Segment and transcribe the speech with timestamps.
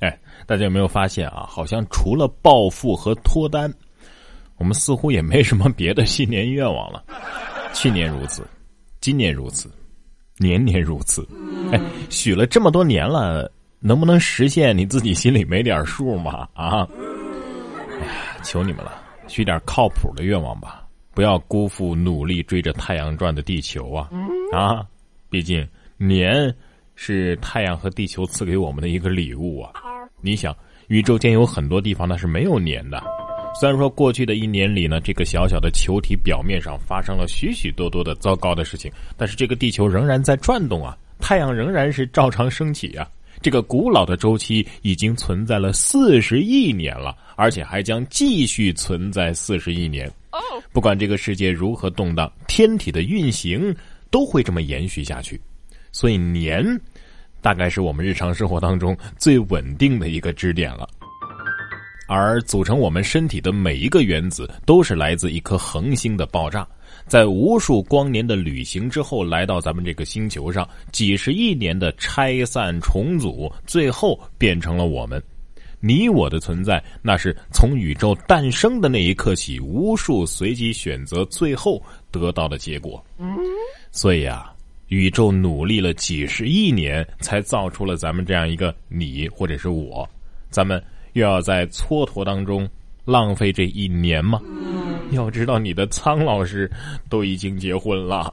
[0.00, 1.46] 哎，大家有没有发现啊？
[1.48, 3.72] 好像除了暴富和脱单，
[4.56, 7.04] 我们似乎也没什么别的新年愿望了。
[7.74, 8.46] 去年如此，
[9.00, 9.70] 今年如此，
[10.36, 11.26] 年年如此。
[11.72, 11.80] 哎，
[12.10, 13.50] 许了这么多年了，
[13.80, 14.76] 能不能实现？
[14.76, 16.48] 你自己心里没点数吗？
[16.54, 16.86] 啊！
[18.00, 24.08] 哎呀，求你们了，许点靠谱的愿望吧，不要辜负努力追着太阳转的地球啊！
[24.52, 24.86] 啊，
[25.28, 26.54] 毕竟年
[26.94, 29.72] 是太阳和地球赐给我们的一个礼物啊。
[30.20, 30.56] 你想，
[30.88, 33.02] 宇宙间有很多地方那是没有年的。
[33.58, 43.08] 虽然说过去的一年里呢，这个小小的球体表面上发生了许许多多的糟糕的事情，但是这个地球仍然在转动啊，太阳仍然是照常升起啊。
[43.40, 50.10] 这个古老的周期已经存在了四十亿年了，而且还将继续存在四十亿年。
[50.72, 53.74] 不管这个世界如何动荡，天体的运行
[54.10, 55.40] 都会这么延续下去。
[55.92, 56.64] 所以年。
[57.40, 60.88] 大概是我们日常生活当中最稳定的一个支点了，
[62.08, 66.66] 而组成我们身体的每一个原子都是来自一颗恒星的爆炸，
[67.06, 75.22] 在无数光年的旅行之后，来到咱们这个星球上，几十亿年的拆散重组，最后变成了我们。
[75.80, 81.80] 你我的存在，那是从宇宙诞生的那一刻起，无数随机选择最后
[82.10, 83.00] 得到的结果。
[83.92, 84.52] 所以啊。
[84.88, 90.08] 宇宙努力了几十亿年，才造出了咱们这样一个你或者是我，
[90.50, 92.68] 咱们又要在蹉跎当中
[93.04, 94.40] 浪费这一年吗？
[95.10, 96.70] 要知道，你的苍老师
[97.08, 98.32] 都已经结婚了。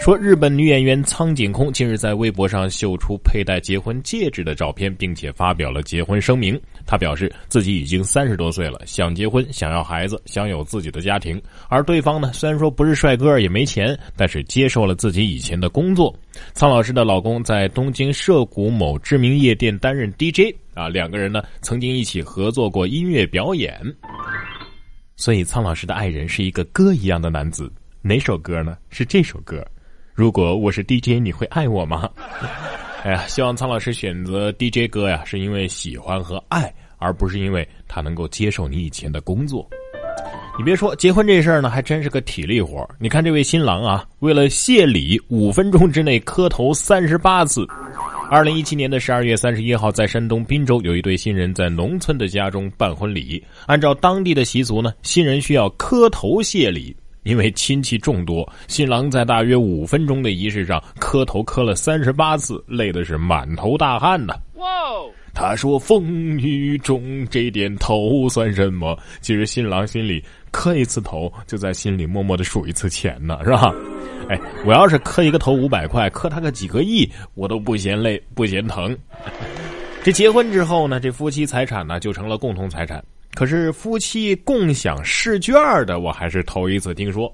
[0.00, 6.58] 说日本女演员苍井空近日在微博上秀出佩戴结婚戒指的照片，并且发表了结婚声明。
[6.90, 11.40] 她表示自己已经三十多岁了，想结婚，想要孩子，想有自己的家庭。
[11.68, 16.18] 而对方呢，虽然说不是帅哥，也没钱，但是接受了自己以前的工作。
[16.54, 23.78] 苍老师的老公在东京涉谷某知名夜店担任 DJ 啊，两个人呢曾经一起合作过音乐表演。
[25.14, 27.70] 所以，苍老师的爱人是一个歌一样的男子。
[28.00, 28.78] 哪首歌呢？
[28.88, 29.62] 是这首歌。
[30.14, 32.08] 如果我是 DJ，你会爱我吗？
[33.04, 39.68] 哎呀，希望苍老师选择 DJ 歌呀，是因为喜欢和爱，而不是因为他能够接受你以前的工作。
[40.58, 42.88] 你别说，结婚这事儿呢，还真是个体力活。
[42.98, 47.64] 你看这位新郎啊，为了谢礼，五分钟之内磕头三十八次。
[48.28, 53.42] 二零一七年的十二月三十一号，在山东滨州，有一对新人在农村的家中办婚礼。
[53.66, 56.94] 按照当地的习俗呢，新人需要磕头谢礼。
[57.24, 64.34] 因为亲戚众多，新郎在大约五分钟的仪式上磕头磕了三十八次，累的是满头大汗呐。
[64.54, 64.66] 哇！
[65.34, 73.72] 他说：“风雨中这点头算什么？”其实新郎心里磕一次头，就在心里默默的数一次钱呢，是吧？
[74.28, 78.96] 哎，我要是磕一个头五百块，磕他个几个亿，我都不嫌累，不嫌疼。
[80.02, 83.02] 这结婚之后呢，这夫妻财产呢就成了共同财产。
[83.34, 85.54] 可是夫妻共享试卷
[85.86, 87.32] 的，我还是头一次听说。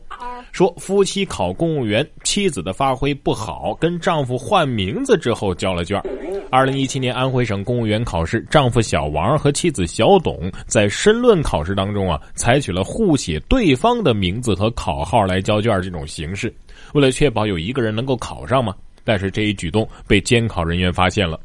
[0.54, 6.00] 说夫妻考公务员，妻子的发挥不好，跟丈夫换名字之后交了卷。
[6.48, 16.54] 二零一七年安徽省公务员考试，丈夫小王和妻子小董在申论考试当中啊，采取了互写对方的名字和考号来交卷这种形式。
[16.92, 18.72] 为了确保有一个人能够考上嘛，
[19.03, 21.36] 但是这一举动被监考人员发现了，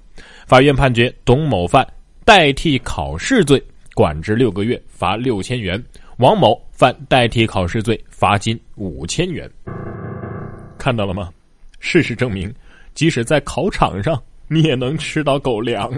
[0.45, 1.83] 法院判决董某犯
[2.23, 3.59] 代替考试罪，
[3.95, 5.81] 管制六个月，罚六千元；
[6.19, 9.49] 王某犯代替考试罪，罚金五千元。
[10.77, 11.29] 看到了吗？
[11.79, 12.53] 事实证明，
[12.93, 15.89] 即使在考场上，你也能吃到狗粮。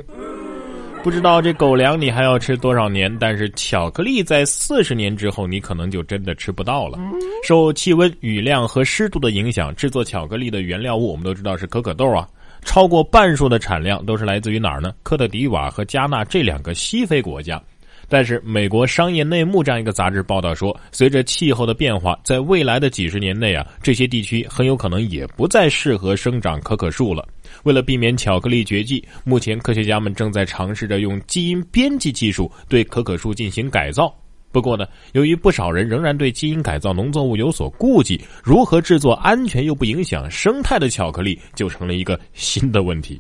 [1.02, 7.00] 不知道这狗粮你还要吃多少年，但是巧克力在四十年之后，你可能就真的吃不到了。
[7.44, 12.30] 受气温、雨量和湿度的影响，制作巧克力的原料物我们都知道是可可豆啊，
[12.64, 14.94] 超过半数的产量都是来自于哪儿呢？
[15.02, 17.60] 科特迪瓦和加纳这两个西非国家。
[18.08, 27.28] 但是，美国商业内幕这样一个杂志报道说，随着气候的变化，在未来的几十年内啊，这些地区很有可能也不再适合生长可可树了。
[27.64, 34.14] 为了避免巧克力绝迹，目前科学家们正在尝试着用基因编辑技术对可可树进行改造。
[34.52, 43.18] 不过呢，由于不少人仍然对基因改造农作物有所顾忌，如何制作安全又不影响生态的巧克力，就成了一个新的问题。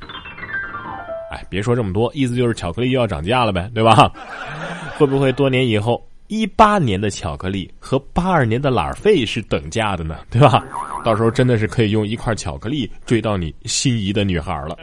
[1.31, 4.11] 哎，别说这么多，意思就是巧克力又要涨价了呗，对吧？
[4.99, 10.17] 会不会多年以后，一八年的巧克力和八二年的懒费是等价的呢？
[10.29, 10.61] 对吧？
[11.05, 14.77] 到时候真的是可以用一块巧克力追到你心仪的女孩了。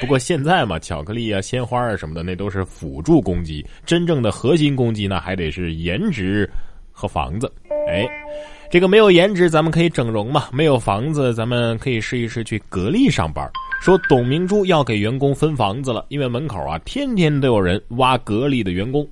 [0.00, 6.50] 不过现在嘛，巧克力啊、鲜花啊什么的，那都是辅助攻击，真正的核心攻击呢，还得是颜值
[6.92, 7.50] 和房子。
[7.88, 8.06] 哎，
[8.70, 13.48] 这个没有颜值，咱们可以整容嘛；没有房子，咱们可以试一试去格力上班。
[13.80, 19.06] 说董明珠要给员工分房子了，因为门口啊天天都有人挖格力的员工。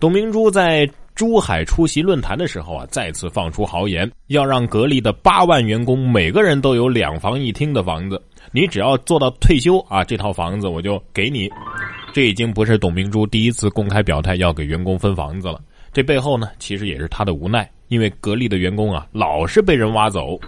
[0.00, 8.20] 董明珠在珠海出席论坛的时候啊，再次放出豪言，要让格力的八万员工每个人都有两房一厅的房子。
[8.52, 11.48] 你只要做到退休啊，这套房子我就给你。
[12.12, 15.60] 这已经不是董明珠第一次公开表态要给员工分房子了。
[15.92, 20.38] 这背后呢，其实也是他的无奈，因为格力的员工啊，老是被人挖走。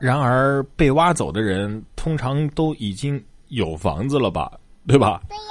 [0.00, 4.50] 然而被挖走的人通常都已经有房子了吧，
[4.88, 5.20] 对吧？
[5.28, 5.42] 对呀。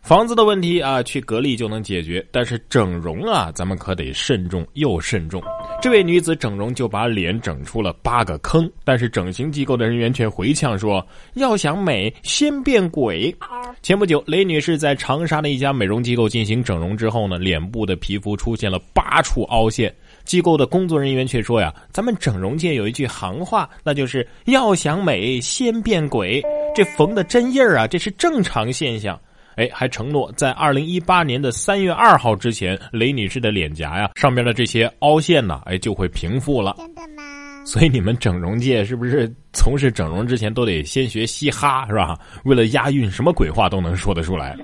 [0.00, 5.42] 房子的问题啊，去格力就能解决，但是整容啊，咱们可得慎重又慎重。
[5.82, 13.36] 这位女子整容就把脸整出了八个坑，但是整形机构的人员却回呛说：“要想美，先变鬼。
[13.82, 19.94] ”前不久，雷女士在长沙的一家美容机构进行整容之后呢，脸部的皮肤出现了八处凹陷。
[20.28, 26.42] 机构的工作人员却说呀：“咱们整容界有一句行话，那就是要想美，先变鬼。
[26.74, 29.18] 这缝的针印儿啊，这是正常现象。”
[29.56, 36.74] 哎，还承诺在二零一八年的三月二号之前，雷女士的脸颊呀上面的这些凹陷呢，哎就会平复了。
[36.76, 37.64] 真的吗？
[37.64, 42.16] 所以你们整容界是不是从事整容之前都得先学嘻哈是吧？
[42.44, 44.56] 为了押韵，什么鬼话都能说得出来。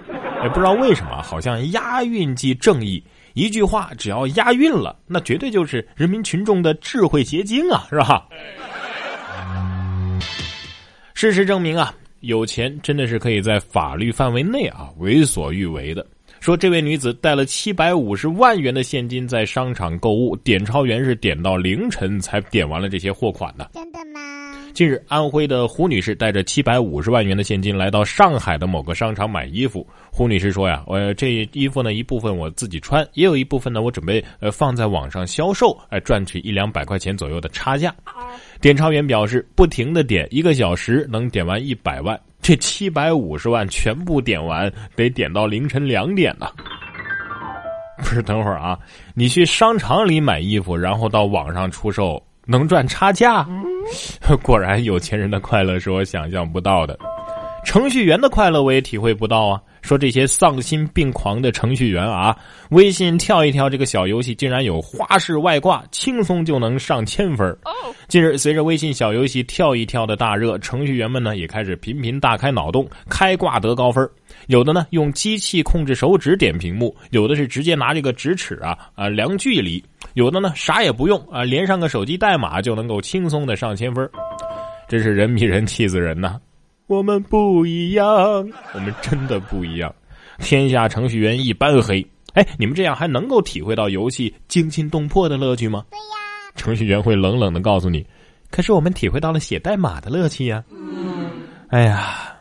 [0.45, 3.03] 也不知道为什么，好像押韵即正义，
[3.35, 8.27] 一句话只要押韵了，那绝对就是人民群众的智慧结晶啊， 是吧？
[11.15, 11.95] 事实证明啊。
[12.21, 16.07] 有钱真的是可以在法律范围内啊为所欲为的。
[16.41, 23.71] 说这位女子带了七百五十万元的现金在商场购物，点钞员是点到凌晨才点完了这些货款的。
[23.75, 24.64] 真的吗？
[24.75, 29.87] 近日，安徽的胡女士带着七百五十万元的现金来到上海的某个商场买衣服。
[30.11, 37.95] 胡女士说呀：“我这衣服呢，一部分我自己穿，也有一部分呢，我准备呃放在网上销售，哎，赚取一两百块钱左右的差价。”
[38.61, 46.49] 点钞员表示，不停的点，一个小时能点完一百万，这七百五十万全部点完得点到凌晨两点呢。
[48.03, 48.77] 不是，等会儿啊，
[49.15, 53.47] 你去商场里买衣服，然后到网上出售，能赚差价？
[54.43, 56.99] 果然，有钱人的快乐是我想象不到的。
[57.65, 59.61] 程序员的快乐我也体会不到啊。
[59.81, 62.35] 说这些丧心病狂的程序员啊，
[62.71, 67.55] 微信跳一跳这个小游戏竟然有花式外挂，轻松就能上千分。
[68.09, 74.09] 近日，随着微信小游戏跳一跳的大热，程序员们呢也开始频频大开脑洞，开挂得高分。
[74.47, 84.09] 有的呢用机器控制手指点屏幕，有的是直接拿这个直尺啊啊量距离，有的呢啥也不用啊，连上个手机代码就能够轻松的上千分。
[84.89, 86.39] 真是人比人气死人呐！
[86.87, 88.07] 我们不一样，
[88.75, 89.93] 我们真的不一样。
[90.39, 92.07] 天下程序员一般黑。
[92.35, 95.85] 哎，你们这样还能够体会到游戏惊心动魄的乐趣吗？
[95.91, 96.05] 对呀。
[96.55, 98.07] 程序员会冷冷的告诉你，
[98.51, 100.63] 可是我们体会到了写代码的乐趣呀。
[101.71, 102.37] 哎呀，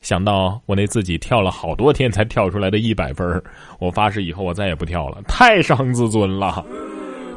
[0.00, 3.42] 想到我那自己跳了好多天才跳出来的一百分，
[3.80, 6.64] 我发誓以后我再也不跳了，太伤自尊了。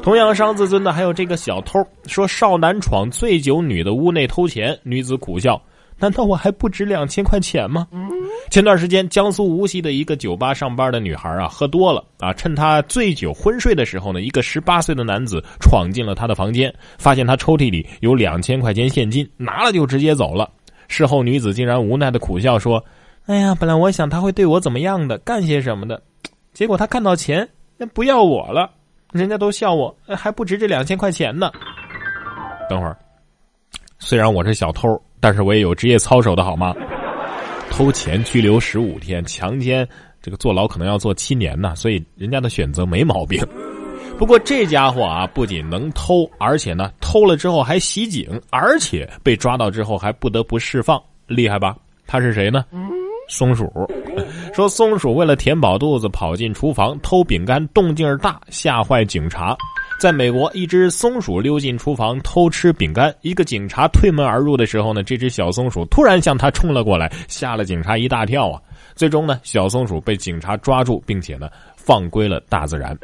[0.04, 5.58] 同样伤自尊的还有这个小偷，说少男闯醉酒女的屋内偷钱，女子苦笑。
[5.98, 7.88] 难道我还不值两千块钱吗？
[8.50, 20.50] 前段时间，江苏无锡的一个酒吧上班的女孩啊，喝多了啊，趁她醉酒昏睡的时候呢，一个十八岁的男子闯进了她的房间，发现她抽屉里有两千块钱现金，拿了就直接走了。
[20.86, 22.84] 事后，女子竟然无奈的苦笑说
[23.24, 26.02] ：“哎呀，本来我想他会对我怎么样的，干些什么的，
[26.52, 27.48] 结果他看到钱，
[27.78, 28.70] 那不要我了，
[29.14, 31.50] 人家都笑我还不值这两千块钱呢。”
[32.68, 32.94] 等会儿，
[33.98, 35.00] 虽然我是小偷。
[35.20, 36.74] 但是我也有职业操守的好吗？
[37.70, 39.88] 偷钱拘留十五天，强奸
[40.20, 43.42] 这个坐牢可能要坐七年呢，所以人家的选择没毛病。
[44.18, 51.74] 不过这家伙啊，不仅能偷，而且呢偷了之后还袭警，而且被抓到之后还不得不释放，厉害吧？
[52.06, 52.66] 他是谁呢？
[53.28, 53.70] 松鼠。
[54.54, 59.56] 说松鼠为了填饱肚子跑进厨房偷饼干，动静大，吓坏警察。
[60.00, 63.14] 在美国，一只松鼠溜进厨房偷吃饼干。
[63.22, 68.60] 一个警察推门而入的时候呢，这只小松鼠突然向他冲了过来，吓了警察一大跳啊！
[68.94, 72.96] 最终呢，小松鼠被警察抓住，并且呢放归了大自然。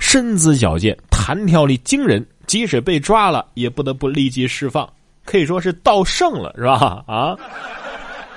[0.00, 4.90] 身姿矫健，弹跳力惊人，即使被抓了，也不得不立即释放，
[5.24, 7.04] 可以说是盗圣了，是吧？
[7.06, 7.36] 啊！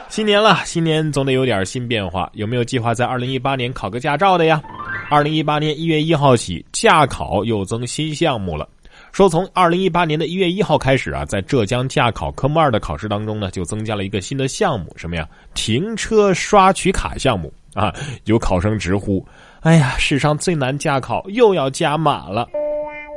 [0.08, 4.62] 新年了，新年总得有点新变化，有没有计划在二零一八年考个驾照的呀？
[5.10, 8.68] 二零一八年一月一号起，驾考又增新项目了。
[9.12, 15.28] 说从二零一八年的一月一号开始啊，在浙江驾考科目二的考试当中呢，就增加了一个新的项目，什么呀？
[15.54, 17.94] 停车刷取卡项目啊！
[18.26, 19.26] 有考生直呼
[19.62, 22.48] ：“哎呀，史上最难驾考又要加码了。”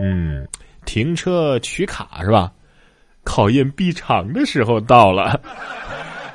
[0.01, 0.47] 嗯，
[0.85, 2.51] 停车取卡是吧？
[3.25, 5.41] 考验必尝的时候到了。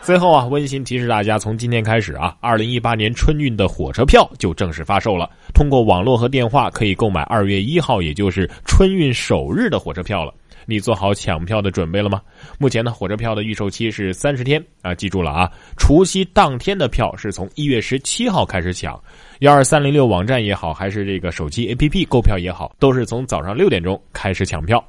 [0.03, 5.29] 最后啊，温馨提示大家，从今天开始啊，二零一八年春运的火车票就正式发售了。
[5.53, 10.33] 通过网络和电话可以购买二月一号，也就是春运首日的火车票了。
[10.65, 12.21] 你做好抢票的准备了吗？
[12.59, 19.01] 目前呢，火车票的预售期是三十天啊，记住了啊，除夕当天的票是从一月十七号开始抢。
[19.39, 24.83] 幺二三零六网站也好，还是这个手机 APP 购票也好，都是从早上六点钟开始抢票。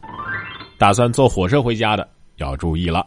[0.76, 3.06] 打算坐火车回家的要注意了。